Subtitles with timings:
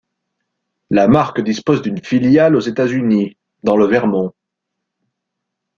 [0.89, 4.33] La marque dispose d'une filiale aux États-Unis, dans le Vermont.